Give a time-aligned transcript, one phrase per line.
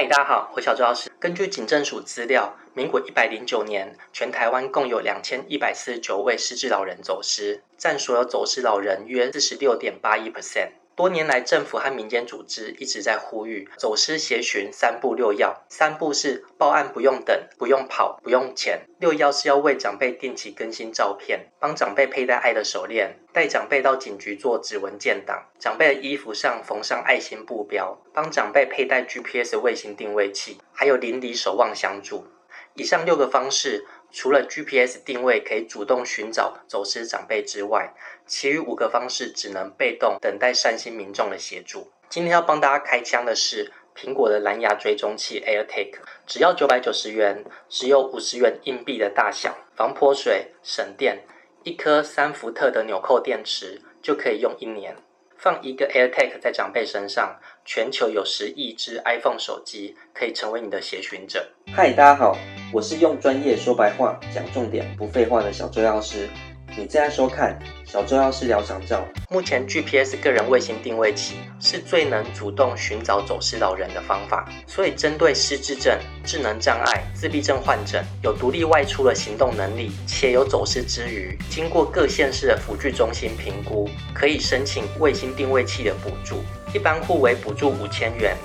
[0.00, 1.12] 嗨，大家好，我小周老师。
[1.20, 10.70] 根据警政署资料，民国一百零九年，全台湾共有两千一百四十九位失智老人走失，占所有走失老人约四十六点八一 percent。
[11.00, 15.64] 多年来，政府和民间组织一直在呼吁走失协寻三步六要。
[15.70, 32.26] 三步是报案不用等、不用跑、不用钱；六要是要为长辈定期更新照片，帮长辈佩戴爱的手链，带长辈到警局做指纹建档，长辈的衣服上缝上爱心布标，帮长辈佩戴 GPS 卫星定位器，还有邻里守望相助。
[32.74, 33.86] 以上六个方式。
[34.12, 37.94] 除了 GPS 定位可以主动寻找走失长辈之外，
[38.26, 41.90] 其余五个方式只能被动等待善心民众的协助。
[42.08, 45.94] 今天要帮大家开箱的是苹果的蓝牙追踪器 AirTag，
[46.26, 51.22] 只要九百九十元，只有五十元硬币的大小，防泼水、省电，
[51.62, 54.96] 一颗三伏特的纽扣电池就可以用一年。
[55.38, 61.48] 放一个 AirTag 在长辈身上，全球有十亿只 iPhone 手机可以成为你的协寻者。
[61.74, 62.36] 嗨，大家好，
[62.72, 66.28] 我是用专业说白话、讲重点、不废话的小周药师。
[66.76, 69.04] 你正在收看小周药师聊长照。
[69.28, 86.36] 目前 GPS 个人卫星定位器是最能主动寻找走失老人的方法，所以针对失智症、智能障碍、自闭症患者，有独立外出的行动能力，且有走失之余，经过各县市的辅具中心评估，可以申请卫星定位器的补助。
[86.72, 88.36] 一般户为补助五千元，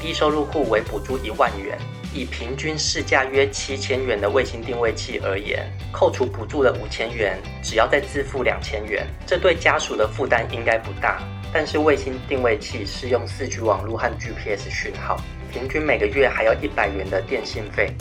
[0.00, 1.76] 低收入户为补助一万元。
[2.14, 11.20] 以平均市价约七千元的卫星定位器而言，扣除补助的五千元，只要再自付两千元，这对家属的负担应该不大。
[11.52, 15.20] 但是卫星定位器是用四 G 网络和 GPS 讯号，
[15.52, 17.92] 平均每个月还要一百元的电信费，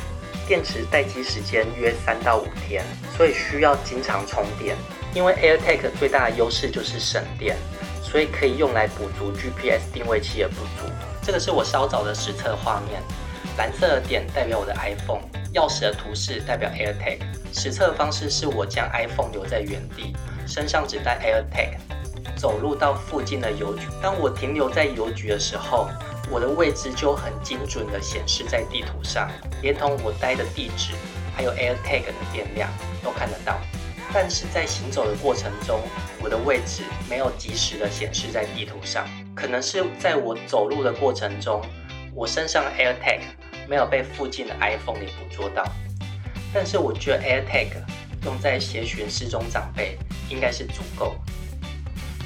[0.48, 2.84] 电池待机时间约三到五天，
[3.18, 4.76] 所以需要经常充电。
[5.16, 7.56] 因为 AirTag 最大的优势就是省电，
[8.04, 10.92] 所以可以用来补足 GPS 定位器的不足。
[11.24, 13.02] 这个是我稍早的实测画面。
[13.58, 15.22] 蓝色的点代表我的 iPhone，
[15.54, 17.20] 钥匙的图示代表 AirTag。
[17.54, 20.16] 实测方式是我将 iPhone 留在原地，
[20.48, 21.78] 身上只带 AirTag，
[22.36, 23.86] 走路到附近的邮局。
[24.02, 25.88] 当我停留在邮局的时候，
[26.32, 29.30] 我的位置就很精准的显示在地图上，
[29.62, 30.94] 连同我待的地址，
[31.36, 32.68] 还有 AirTag 的电量
[33.04, 33.60] 都看得到。
[34.12, 35.80] 但是在行走的过程中，
[36.20, 41.62] 我的位置没有及时的显示在地图上，可能是在我走路的过程中。
[42.16, 43.22] 我身上 AirTag
[43.68, 45.66] 没有被附近的 iPhone 给捕捉到，
[46.54, 47.70] 但是我觉得 AirTag
[48.26, 49.98] 用在协寻失踪长辈
[50.30, 51.16] 应该是足够。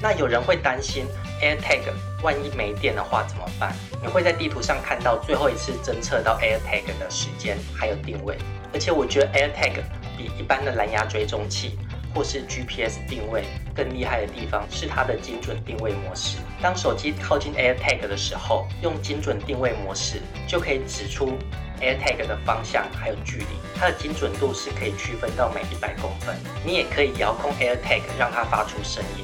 [0.01, 1.05] 那有人会担心
[1.41, 1.81] AirTag
[2.21, 3.75] 万一没电的话怎么办？
[4.01, 8.37] 你会在地图上看到最后一次侦测到 AirTag 的时间还有定位，
[8.73, 9.81] 而且我觉得 AirTag
[10.15, 11.79] 比一般的蓝牙追踪器。
[12.17, 13.43] 或是 GPS 定位
[13.75, 16.39] 更厉害的地方是它的精准定位模式。
[16.59, 21.37] 当手机靠近 AirTag 的时候，用精准定位模式就可以指出
[21.79, 23.45] AirTag 的方向还有距离。
[23.75, 26.35] 它的精准度是可以区分到每一百公分。
[26.65, 29.23] 你也可以遥控 AirTag 让它发出声音，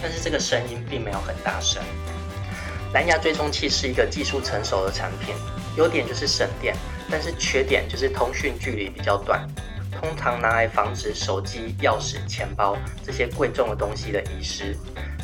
[0.00, 1.82] 但是这个声音并没有很大声。
[2.94, 5.34] 蓝牙追踪器是一个技术成熟的产品，
[5.76, 6.74] 优点就是省电，
[7.10, 9.46] 但是缺点就是通讯距离比较短。
[9.90, 14.76] 通常拿来防止手机、钥匙、钱包这些贵重的东西的遗失，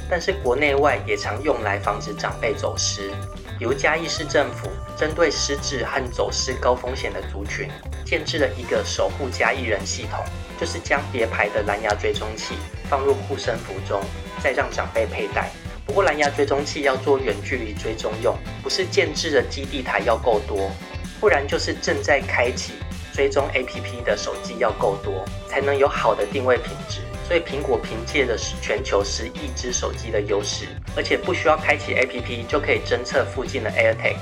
[0.08, 3.10] 但是国内外也常用来防止长辈走失。
[3.58, 4.68] 比如嘉义市政府
[4.98, 7.70] 针对失智和走失高风险的族群，
[8.04, 10.22] 建制了一个守护嘉义人系统，
[10.60, 12.54] 就是将别牌的蓝牙追踪器
[12.90, 14.02] 放入护身符中，
[14.42, 15.50] 再让长辈佩戴。
[15.86, 20.70] 不过蓝牙追踪器要做远距离追踪用，不是建制的基地台要够多，
[21.18, 22.74] 不然就是正在开启。
[23.16, 27.00] 追踪 APP 的手机要够多，才能有好的定位品质。
[27.26, 34.16] 所以苹果凭借的是全球十亿只手机的优势，而且不需要开启 APP 就可以侦测附近的 AirTag，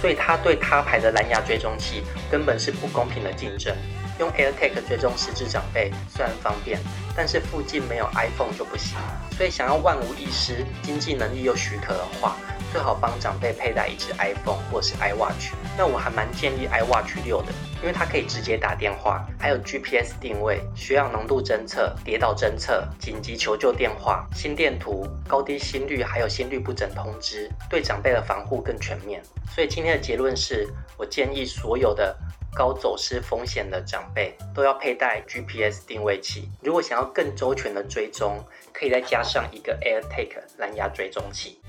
[0.00, 3.76] 所以它对他牌的蓝牙追踪器根本是不公平的竞争。
[4.20, 6.78] 用 AirTag 追踪失智长辈虽然方便，
[7.16, 8.96] 但是附近没有 iPhone 就不行。
[9.36, 12.36] 所以想要万无一失，经济能力又许可的话，
[12.72, 15.52] 最好帮长辈佩戴一只 iPhone 或是 iWatch。
[15.76, 29.22] 那我还蛮建议 iWatch 六的，因为它可以直接打电话，还有 GPS 定位、血氧浓度侦测、跌倒侦测、紧急求救电话、心电图、高低心率，还有心率不整通知，对长辈的防护更全面。
[29.54, 32.16] 所以今天的结论是，我建议所有的。
[32.56, 36.48] 高走失风险的长辈都要佩戴 GPS 定位器。
[36.62, 38.42] 如果想要更周全的追踪，
[38.72, 41.60] 可以再加上一个 AirTag 蓝牙追踪器。